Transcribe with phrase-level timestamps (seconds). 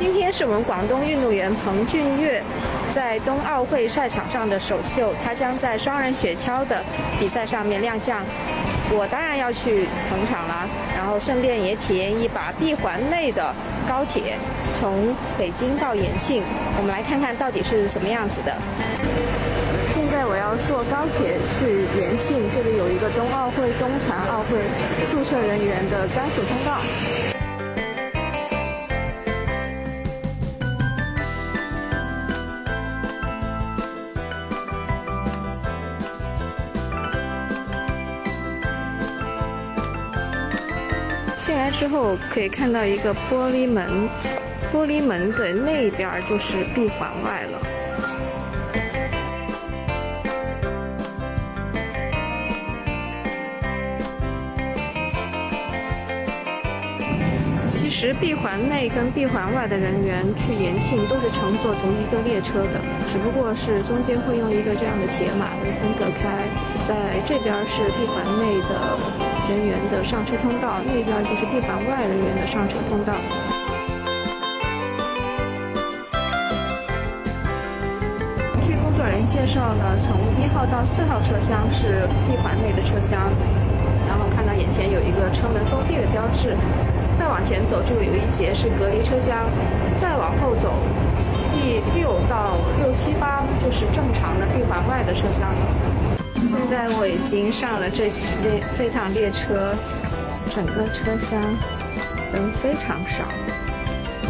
[0.00, 2.42] 今天是我们广东运动员彭俊岳
[2.96, 6.82] 在冬奥会赛场上的首秀，他将在双人雪橇的
[7.18, 8.24] 比赛上面亮相。
[8.88, 13.54] 我当然要去捧场了，然后顺便也体验一把闭环内的
[13.86, 14.38] 高铁，
[14.80, 16.42] 从北京到延庆，
[16.78, 18.56] 我们来看看到底是什么样子的。
[19.92, 24.64] 现在我要坐高铁去延庆，这里有一个冬奥会、冬残奥会
[25.12, 26.80] 注册人员的专属通道。
[41.60, 44.08] 来之后可以看到一个玻璃门，
[44.72, 47.60] 玻璃门的那边就是闭环外了。
[57.68, 62.80] 其实闭环内跟闭环外的人员去延庆都是乘坐同一个列车的，
[63.12, 66.40] 只不过是中间会用一个这样的铁马来分隔开，
[66.88, 73.12] 在这边是闭环内的人员的上车通道，那边就是闭环外人员的上车通道。
[78.62, 83.18] 据工作人员介绍呢，从一号到四号车厢是闭环内的车厢，
[84.06, 86.54] 然后看到眼前有一个车门封闭的标志。
[87.18, 89.50] 再往前走，就有一节是隔离车厢；
[90.00, 90.72] 再往后走，
[91.52, 96.29] 第六到六七八就是正常的闭环外的车厢了。
[96.48, 98.04] 现在我已经上了这
[98.42, 99.74] 列这趟列车，
[100.48, 101.40] 整个车厢
[102.32, 103.24] 人非常少，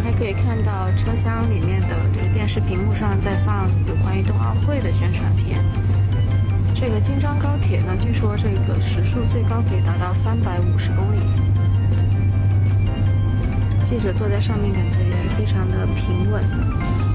[0.02, 5.62] 还可以看到车厢里面的这个电视屏幕上在放有关于冬奥会的宣传片。
[6.74, 11.20] 这个京张高铁呢，据说这个时速最高可以达到三百五十公里。
[13.88, 17.09] 记者坐在上面，感觉也非常的平稳。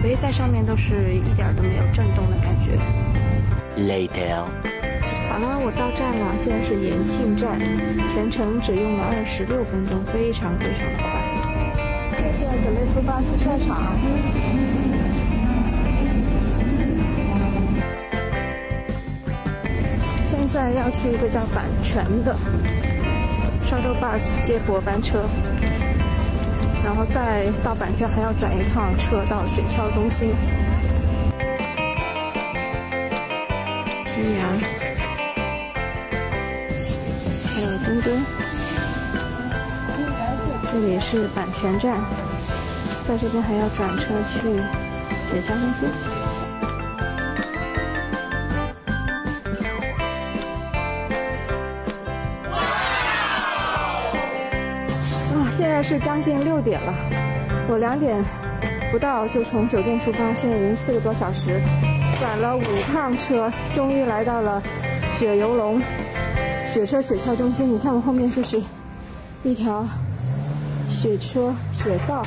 [0.00, 2.72] 水杯在上面都是一点都没有震动的感觉。
[3.76, 4.44] Later，
[5.28, 7.60] 好了，我到站了，现在是延庆站，
[8.14, 11.04] 全程只用了二十六分钟，非常非常的快。
[12.32, 13.92] 现在准备出发去菜场。
[20.30, 22.34] 现在要去一个叫板泉的。
[23.66, 25.20] Shuttle Bus 接驳班车，
[26.90, 30.34] 然后再到板泉还要转一趟车到雪橇中心。
[34.06, 34.50] 夕阳，
[37.46, 38.20] 还有墩墩。
[40.72, 41.96] 这里是版权站，
[43.06, 44.40] 在这边还要转车去
[45.30, 46.09] 雪橇中心。
[55.60, 56.94] 现在是将近六点了，
[57.68, 58.16] 我两点
[58.90, 61.60] 不到就从酒店出发，现在已经四个多小时，
[62.18, 64.62] 转了五趟车，终于来到了
[65.18, 65.78] 雪游龙
[66.66, 67.70] 雪车雪橇中心。
[67.70, 68.58] 你看我后面就是
[69.42, 69.86] 一条
[70.88, 72.22] 雪车雪道。